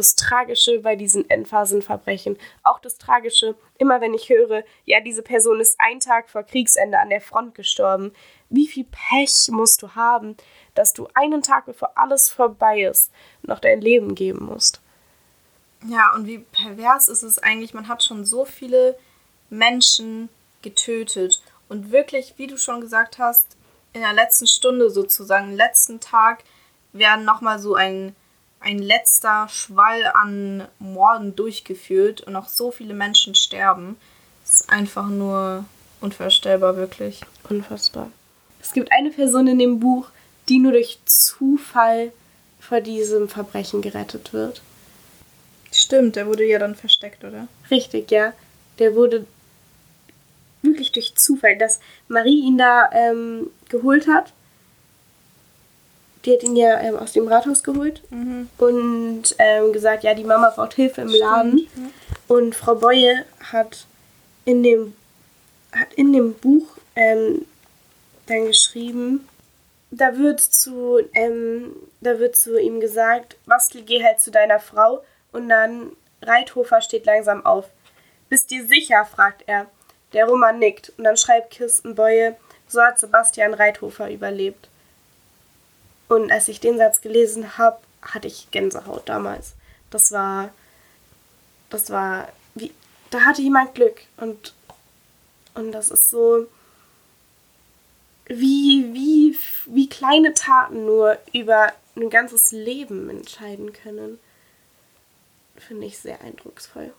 [0.00, 5.60] das Tragische bei diesen Endphasenverbrechen, auch das Tragische, immer wenn ich höre, ja, diese Person
[5.60, 8.12] ist ein Tag vor Kriegsende an der Front gestorben.
[8.50, 10.36] Wie viel Pech musst du haben,
[10.74, 13.10] dass du einen Tag bevor alles vorbei ist,
[13.42, 14.80] noch dein Leben geben musst?
[15.86, 17.72] Ja, und wie pervers ist es eigentlich?
[17.72, 18.98] Man hat schon so viele
[19.48, 20.28] Menschen
[20.62, 21.42] getötet.
[21.68, 23.56] Und wirklich, wie du schon gesagt hast,
[23.92, 26.44] in der letzten Stunde sozusagen, letzten Tag,
[26.92, 28.14] werden nochmal so ein
[28.60, 33.96] ein letzter Schwall an Morden durchgeführt und noch so viele Menschen sterben.
[34.42, 35.64] Das ist einfach nur
[36.00, 37.22] unvorstellbar, wirklich.
[37.48, 38.10] Unfassbar.
[38.62, 40.08] Es gibt eine Person in dem Buch,
[40.48, 42.12] die nur durch Zufall
[42.58, 44.62] vor diesem Verbrechen gerettet wird.
[45.72, 47.48] Stimmt, der wurde ja dann versteckt, oder?
[47.70, 48.32] Richtig, ja.
[48.78, 49.26] Der wurde
[50.62, 54.32] wirklich durch Zufall, dass Marie ihn da ähm, geholt hat
[56.24, 58.48] die hat ihn ja ähm, aus dem Rathaus geholt mhm.
[58.58, 61.58] und ähm, gesagt, ja, die Mama braucht Hilfe im Laden.
[61.58, 61.92] Stimmt,
[62.28, 63.86] Und Frau Boye hat
[64.44, 64.94] in dem,
[65.72, 67.46] hat in dem Buch ähm,
[68.30, 69.28] dann geschrieben,
[69.90, 75.04] da wird zu, ähm, da wird zu ihm gesagt, Bastel, geh halt zu deiner Frau
[75.32, 77.66] und dann Reithofer steht langsam auf.
[78.28, 79.04] Bist dir sicher?
[79.04, 79.66] fragt er.
[80.12, 82.36] Der Roman nickt und dann schreibt Kirstenbeue,
[82.68, 84.68] so hat Sebastian Reithofer überlebt.
[86.08, 89.54] Und als ich den Satz gelesen habe, hatte ich Gänsehaut damals.
[89.90, 90.50] Das war,
[91.70, 92.72] das war, wie,
[93.10, 94.54] da hatte jemand Glück und,
[95.54, 96.46] und das ist so,
[98.30, 104.20] wie, wie, wie kleine Taten nur über ein ganzes Leben entscheiden können.
[105.56, 106.94] Finde ich sehr eindrucksvoll.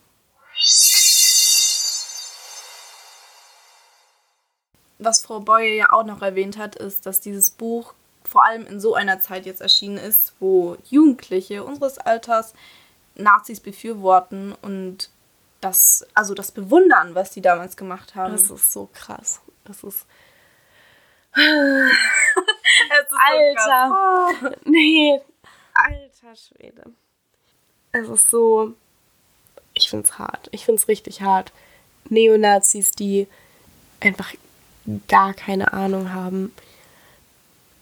[5.00, 8.80] Was Frau Boye ja auch noch erwähnt hat, ist, dass dieses Buch vor allem in
[8.80, 12.54] so einer Zeit jetzt erschienen ist, wo Jugendliche unseres Alters
[13.15, 15.10] Nazis befürworten und
[15.62, 18.34] das, also das bewundern, was die damals gemacht haben.
[18.34, 19.41] Das ist so krass.
[19.63, 20.06] Das ist.
[23.30, 23.89] Alter!
[23.89, 24.52] So oh.
[24.65, 25.22] Nee,
[25.74, 26.84] alter Schwede.
[27.91, 28.74] Es ist so.
[29.74, 30.50] Ich find's hart.
[30.52, 31.52] Ich find's richtig hart.
[32.10, 33.28] Neonazis, die
[34.00, 34.34] einfach
[35.08, 36.52] gar keine Ahnung haben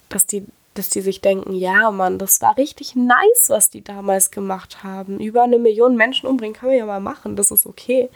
[0.10, 4.32] dass die, dass die sich denken, ja, Mann, das war richtig nice, was die damals
[4.32, 5.20] gemacht haben.
[5.20, 8.10] Über eine Million Menschen umbringen können wir ja mal machen, das ist okay.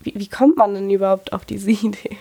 [0.00, 2.16] Wie, wie kommt man denn überhaupt auf diese Idee?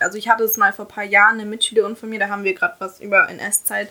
[0.00, 2.44] Also ich hatte es mal vor ein paar Jahren, eine Mitschülerin von mir, da haben
[2.44, 3.90] wir gerade was über NS-Zeit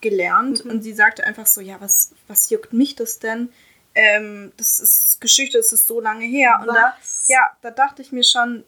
[0.00, 0.70] gelernt mhm.
[0.70, 3.50] und sie sagte einfach so, ja, was, was juckt mich das denn?
[3.94, 6.56] Ähm, das ist Geschichte, das ist so lange her.
[6.58, 6.68] Was?
[6.68, 6.94] Und da,
[7.28, 8.64] ja, da dachte ich mir schon,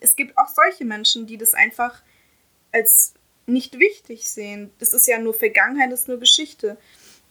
[0.00, 2.00] es gibt auch solche Menschen, die das einfach
[2.72, 3.14] als
[3.46, 4.70] nicht wichtig sehen.
[4.78, 6.76] Das ist ja nur Vergangenheit, das ist nur Geschichte.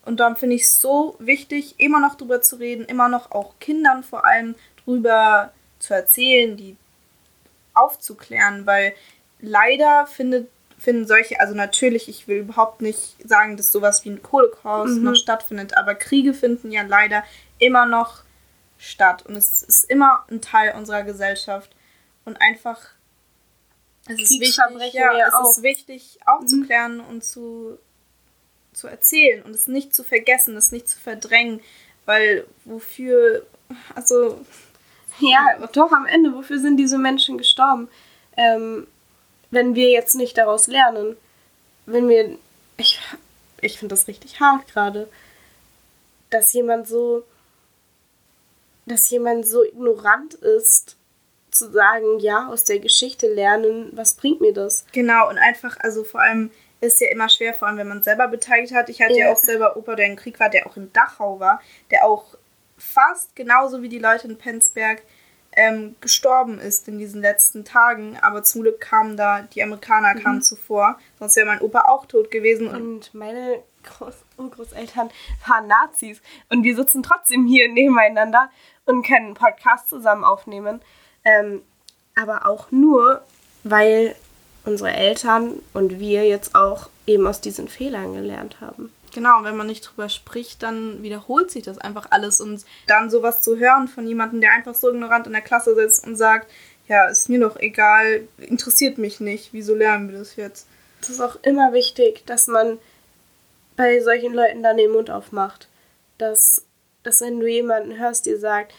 [0.04, 3.60] Und darum finde ich es so wichtig, immer noch drüber zu reden, immer noch auch
[3.60, 6.76] Kindern vor allem drüber zu erzählen, die
[7.74, 8.94] aufzuklären, weil
[9.40, 14.22] leider findet, finden solche, also natürlich, ich will überhaupt nicht sagen, dass sowas wie ein
[14.32, 15.04] Holocaust mhm.
[15.04, 17.24] noch stattfindet, aber Kriege finden ja leider
[17.60, 18.24] immer noch
[18.80, 21.72] statt und es ist immer ein Teil unserer Gesellschaft
[22.26, 22.80] und einfach
[24.08, 25.52] es ist wichtig, ja, es auch.
[25.52, 27.06] ist wichtig aufzuklären mhm.
[27.06, 27.78] und zu,
[28.74, 31.62] zu erzählen und es nicht zu vergessen, es nicht zu verdrängen,
[32.06, 33.46] weil wofür,
[33.96, 34.40] also.
[35.30, 37.90] Ja, doch am Ende, wofür sind diese Menschen gestorben?
[38.36, 38.88] Ähm,
[39.50, 41.18] wenn wir jetzt nicht daraus lernen,
[41.86, 42.38] wenn wir,
[42.78, 43.00] ich,
[43.62, 45.08] ich finde das richtig hart gerade,
[46.30, 47.24] dass jemand so
[48.88, 50.96] dass jemand so ignorant ist,
[51.52, 54.86] zu sagen, ja, aus der Geschichte lernen, was bringt mir das?
[54.92, 58.28] Genau, und einfach, also vor allem ist ja immer schwer, vor allem wenn man selber
[58.28, 58.90] beteiligt hat.
[58.90, 61.40] Ich hatte ja, ja auch selber Opa, der im Krieg war, der auch in Dachau
[61.40, 62.38] war, der auch
[62.78, 65.02] fast genauso wie die Leute in Penzberg
[65.58, 68.18] ähm, gestorben ist in diesen letzten Tagen.
[68.22, 70.24] Aber zum Glück kamen da, die Amerikaner mhm.
[70.24, 71.00] kamen zuvor.
[71.20, 72.68] Sonst wäre mein Opa auch tot gewesen.
[72.68, 75.10] Und meine Groß Urgroßeltern
[75.48, 76.22] waren Nazis.
[76.50, 78.50] Und wir sitzen trotzdem hier nebeneinander
[78.86, 80.82] und können einen Podcast zusammen aufnehmen.
[81.26, 81.62] Ähm,
[82.16, 83.24] aber auch nur,
[83.64, 84.16] weil
[84.66, 88.92] unsere Eltern und wir jetzt auch eben aus diesen Fehlern gelernt haben.
[89.14, 92.42] Genau, wenn man nicht drüber spricht, dann wiederholt sich das einfach alles.
[92.42, 96.06] Und dann sowas zu hören von jemandem, der einfach so ignorant in der Klasse sitzt
[96.06, 96.52] und sagt,
[96.88, 100.68] ja, ist mir doch egal, interessiert mich nicht, wieso lernen wir das jetzt?
[101.02, 102.80] Es ist auch immer wichtig, dass man
[103.76, 105.68] bei solchen Leuten dann den Mund aufmacht.
[106.18, 106.66] Dass,
[107.04, 108.74] dass wenn du jemanden hörst, der sagt,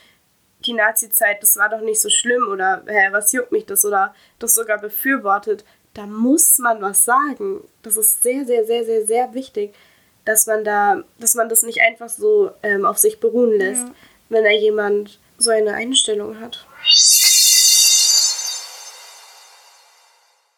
[0.66, 4.14] die Nazi-Zeit, das war doch nicht so schlimm oder hä, was juckt mich das oder
[4.38, 5.64] das sogar befürwortet,
[5.94, 7.62] da muss man was sagen.
[7.82, 9.74] Das ist sehr, sehr, sehr, sehr, sehr wichtig,
[10.28, 13.94] dass man da, dass man das nicht einfach so ähm, auf sich beruhen lässt, ja.
[14.28, 16.66] wenn da jemand so eine Einstellung hat.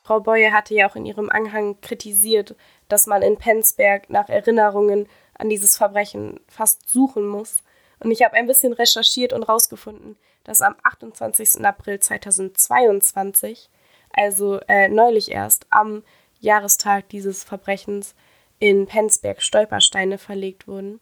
[0.02, 2.56] Frau Boye hatte ja auch in ihrem Anhang kritisiert,
[2.88, 7.58] dass man in Penzberg nach Erinnerungen an dieses Verbrechen fast suchen muss.
[8.00, 11.64] Und ich habe ein bisschen recherchiert und herausgefunden, dass am 28.
[11.64, 13.70] April 2022,
[14.12, 16.02] also äh, neulich erst, am
[16.40, 18.16] Jahrestag dieses Verbrechens,
[18.60, 21.00] in Penzberg Stolpersteine verlegt wurden.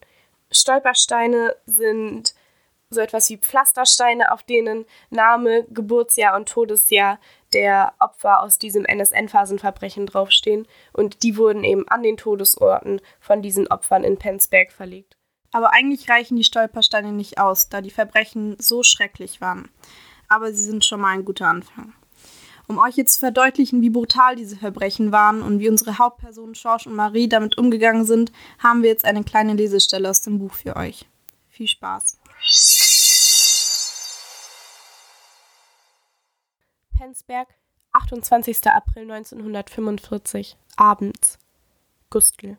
[0.50, 2.34] Stolpersteine sind
[2.90, 7.18] so etwas wie Pflastersteine, auf denen Name, Geburtsjahr und Todesjahr
[7.52, 10.66] der Opfer aus diesem NSN-Phasenverbrechen draufstehen.
[10.92, 15.14] Und die wurden eben an den Todesorten von diesen Opfern in Penzberg verlegt.
[15.52, 19.70] Aber eigentlich reichen die Stolpersteine nicht aus, da die Verbrechen so schrecklich waren.
[20.28, 21.94] Aber sie sind schon mal ein guter Anfang.
[22.68, 26.84] Um euch jetzt zu verdeutlichen, wie brutal diese Verbrechen waren und wie unsere Hauptpersonen George
[26.86, 30.76] und Marie damit umgegangen sind, haben wir jetzt eine kleine Lesestelle aus dem Buch für
[30.76, 31.06] euch.
[31.48, 32.18] Viel Spaß.
[36.98, 37.48] Penzberg,
[37.92, 38.66] 28.
[38.66, 41.38] April 1945, abends.
[42.10, 42.58] Gustl.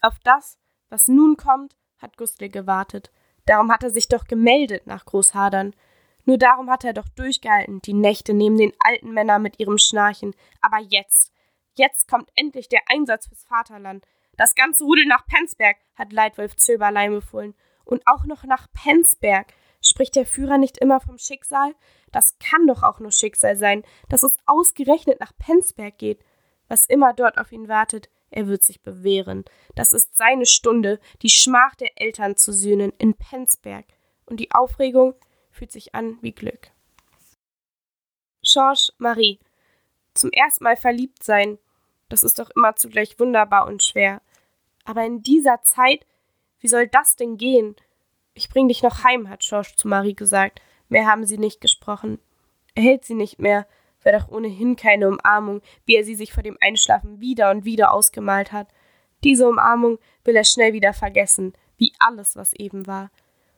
[0.00, 0.56] Auf das,
[0.88, 3.10] was nun kommt, hat Gustl gewartet.
[3.44, 5.74] Darum hat er sich doch gemeldet nach Großhadern.
[6.24, 10.34] Nur darum hat er doch durchgehalten, die Nächte neben den alten Männern mit ihrem Schnarchen.
[10.60, 11.32] Aber jetzt,
[11.74, 14.06] jetzt kommt endlich der Einsatz fürs Vaterland.
[14.36, 17.54] Das ganze Rudel nach Penzberg, hat Leitwolf Zöberlein befohlen.
[17.84, 19.52] Und auch noch nach Penzberg.
[19.80, 21.74] Spricht der Führer nicht immer vom Schicksal?
[22.12, 26.24] Das kann doch auch nur Schicksal sein, dass es ausgerechnet nach Penzberg geht.
[26.68, 29.44] Was immer dort auf ihn wartet, er wird sich bewähren.
[29.74, 33.84] Das ist seine Stunde, die Schmach der Eltern zu sühnen in Penzberg.
[34.24, 35.14] Und die Aufregung,
[35.52, 36.70] fühlt sich an wie Glück.
[38.42, 39.38] Georges Marie.
[40.14, 41.58] Zum ersten Mal verliebt sein,
[42.08, 44.20] das ist doch immer zugleich wunderbar und schwer.
[44.84, 46.04] Aber in dieser Zeit,
[46.60, 47.76] wie soll das denn gehen?
[48.34, 50.60] Ich bring dich noch heim, hat Georges zu Marie gesagt.
[50.88, 52.18] Mehr haben sie nicht gesprochen.
[52.74, 53.66] Er hält sie nicht mehr,
[54.02, 57.92] wäre doch ohnehin keine Umarmung, wie er sie sich vor dem Einschlafen wieder und wieder
[57.92, 58.68] ausgemalt hat.
[59.24, 63.10] Diese Umarmung will er schnell wieder vergessen, wie alles, was eben war.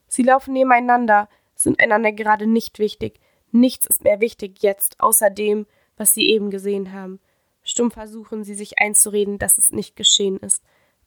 [0.07, 3.21] Sie laufen nebeneinander, sind einander gerade nicht wichtig.
[3.53, 7.21] Nichts ist mehr wichtig jetzt, außer dem, was sie eben gesehen haben.
[7.63, 10.63] Stumm versuchen sie sich einzureden, dass es nicht geschehen ist.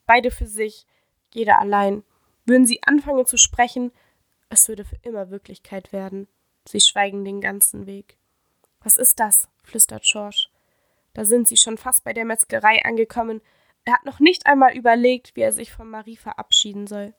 [0.06, 0.86] Beide für sich,
[1.32, 2.02] jeder allein.
[2.46, 3.92] Würden sie anfangen zu sprechen,
[4.48, 6.26] es würde für immer Wirklichkeit werden.
[6.66, 8.16] Sie schweigen den ganzen Weg.
[8.80, 9.48] Was ist das?
[9.62, 10.48] flüstert George.
[11.12, 13.42] Da sind sie schon fast bei der Metzgerei angekommen.
[13.84, 17.14] Er hat noch nicht einmal überlegt, wie er sich von Marie verabschieden soll.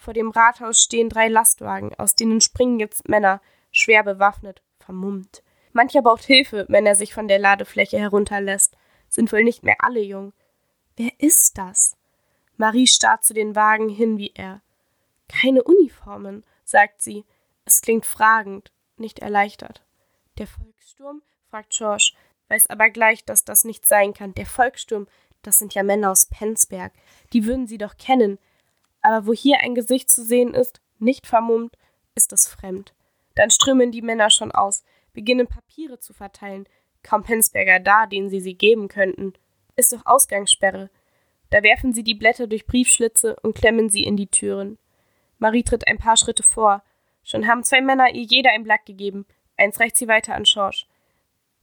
[0.00, 5.42] Vor dem Rathaus stehen drei Lastwagen, aus denen springen jetzt Männer, schwer bewaffnet, vermummt.
[5.74, 8.78] Mancher braucht Hilfe, wenn er sich von der Ladefläche herunterlässt.
[9.10, 10.32] Sind wohl nicht mehr alle jung.
[10.96, 11.98] Wer ist das?
[12.56, 14.62] Marie starrt zu den Wagen hin wie er.
[15.28, 17.26] Keine Uniformen, sagt sie.
[17.66, 19.82] Es klingt fragend, nicht erleichtert.
[20.38, 21.20] Der Volkssturm?
[21.50, 22.12] fragt George,
[22.48, 24.32] weiß aber gleich, dass das nicht sein kann.
[24.32, 25.08] Der Volkssturm,
[25.42, 26.94] das sind ja Männer aus Penzberg.
[27.34, 28.38] Die würden sie doch kennen
[29.02, 31.76] aber wo hier ein Gesicht zu sehen ist, nicht vermummt,
[32.14, 32.94] ist es fremd.
[33.34, 36.68] Dann strömen die Männer schon aus, beginnen Papiere zu verteilen.
[37.02, 39.32] Kaum Penzberger da, denen sie sie geben könnten.
[39.76, 40.90] Ist doch Ausgangssperre.
[41.48, 44.78] Da werfen sie die Blätter durch Briefschlitze und klemmen sie in die Türen.
[45.38, 46.82] Marie tritt ein paar Schritte vor.
[47.24, 49.26] Schon haben zwei Männer ihr jeder ein Blatt gegeben.
[49.56, 50.86] Eins reicht sie weiter an Schorsch.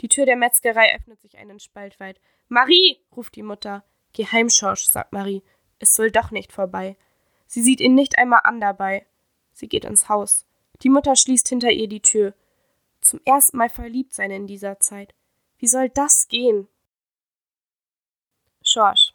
[0.01, 2.19] Die Tür der Metzgerei öffnet sich einen Spalt weit.
[2.47, 3.83] Marie, ruft die Mutter.
[4.13, 5.43] Geh heim, Schorsch, sagt Marie.
[5.79, 6.97] Es soll doch nicht vorbei.
[7.47, 9.07] Sie sieht ihn nicht einmal an dabei.
[9.53, 10.45] Sie geht ins Haus.
[10.83, 12.33] Die Mutter schließt hinter ihr die Tür.
[13.01, 15.15] Zum ersten Mal verliebt sein in dieser Zeit.
[15.57, 16.67] Wie soll das gehen?
[18.61, 19.13] Schorsch.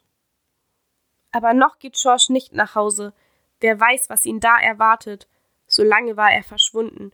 [1.31, 3.13] Aber noch geht Schorsch nicht nach Hause.
[3.59, 5.27] Wer weiß, was ihn da erwartet.
[5.67, 7.11] So lange war er verschwunden.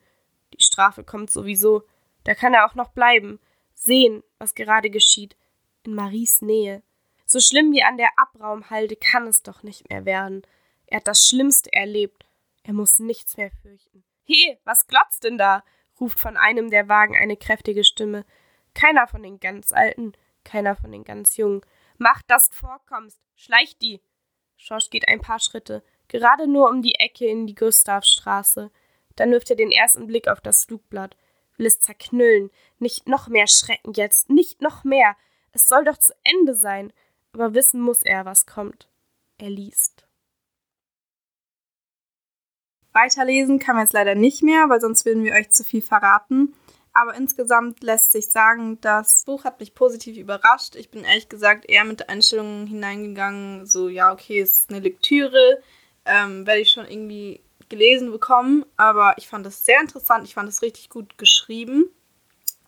[0.54, 1.84] Die Strafe kommt sowieso.
[2.24, 3.40] Da kann er auch noch bleiben.
[3.74, 5.36] Sehen, was gerade geschieht.
[5.84, 6.82] In Maries Nähe.
[7.26, 10.42] So schlimm wie an der Abraumhalde kann es doch nicht mehr werden.
[10.90, 12.26] Er hat das Schlimmste erlebt.
[12.64, 14.04] Er muss nichts mehr fürchten.
[14.24, 15.64] He, was glotzt denn da?
[16.00, 18.26] ruft von einem der Wagen eine kräftige Stimme.
[18.74, 20.14] Keiner von den ganz Alten,
[20.44, 21.62] keiner von den ganz Jungen.
[21.98, 23.20] Mach, dass du vorkommst.
[23.36, 24.02] Schleich die.
[24.58, 28.72] Schorsch geht ein paar Schritte, gerade nur um die Ecke in die Gustavstraße.
[29.16, 31.16] Dann wirft er den ersten Blick auf das Flugblatt,
[31.58, 32.50] will es zerknüllen.
[32.80, 35.16] Nicht noch mehr Schrecken jetzt, nicht noch mehr.
[35.52, 36.94] Es soll doch zu Ende sein.
[37.34, 38.88] Aber wissen muss er, was kommt.
[39.38, 40.09] Er liest.
[42.94, 46.54] Weiterlesen kann man jetzt leider nicht mehr, weil sonst würden wir euch zu viel verraten.
[46.94, 50.76] Aber insgesamt lässt sich sagen, das Buch hat mich positiv überrascht.
[50.76, 54.80] Ich bin ehrlich gesagt eher mit der Einstellung hineingegangen, so ja, okay, es ist eine
[54.80, 55.62] Lektüre,
[56.06, 58.66] ähm, werde ich schon irgendwie gelesen bekommen.
[58.76, 61.86] Aber ich fand es sehr interessant, ich fand es richtig gut geschrieben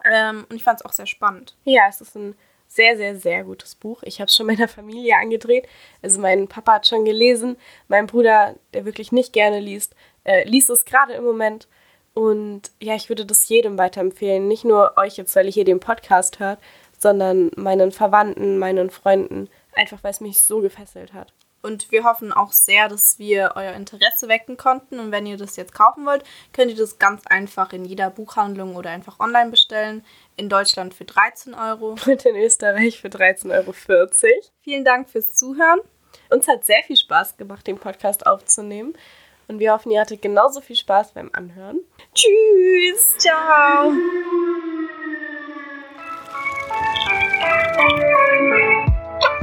[0.06, 1.58] ähm, und ich fand es auch sehr spannend.
[1.66, 2.36] Ja, es ist ein
[2.68, 4.02] sehr, sehr, sehr gutes Buch.
[4.04, 5.68] Ich habe es schon meiner Familie angedreht.
[6.02, 7.58] Also mein Papa hat schon gelesen,
[7.88, 11.68] mein Bruder, der wirklich nicht gerne liest, äh, liest es gerade im Moment.
[12.14, 14.48] Und ja, ich würde das jedem weiterempfehlen.
[14.48, 16.60] Nicht nur euch jetzt, weil ihr hier den Podcast hört,
[16.98, 21.34] sondern meinen Verwandten, meinen Freunden, einfach weil es mich so gefesselt hat.
[21.62, 25.00] Und wir hoffen auch sehr, dass wir euer Interesse wecken konnten.
[25.00, 28.76] Und wenn ihr das jetzt kaufen wollt, könnt ihr das ganz einfach in jeder Buchhandlung
[28.76, 30.04] oder einfach online bestellen.
[30.38, 31.96] In Deutschland für 13 Euro.
[32.06, 33.74] Und in Österreich für 13,40 Euro.
[34.62, 35.80] Vielen Dank fürs Zuhören.
[36.30, 38.94] Uns hat sehr viel Spaß gemacht, den Podcast aufzunehmen.
[39.52, 41.82] Und wir hoffen, ihr hattet genauso viel Spaß beim Anhören.
[42.16, 43.92] Tschüss, ciao.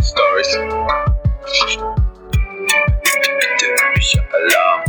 [0.01, 0.53] Stories.
[3.61, 4.85] Der Bücheralarm.